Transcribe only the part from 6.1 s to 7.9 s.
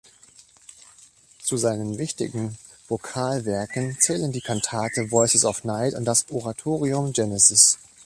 Oratorium "Genesis".